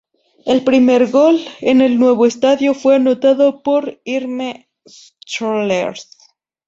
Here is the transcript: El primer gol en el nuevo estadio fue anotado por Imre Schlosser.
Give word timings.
El 0.51 0.61
primer 0.63 1.05
gol 1.11 1.39
en 1.59 1.79
el 1.79 1.99
nuevo 1.99 2.25
estadio 2.25 2.73
fue 2.73 2.95
anotado 2.95 3.61
por 3.61 4.01
Imre 4.03 4.67
Schlosser. 4.89 5.93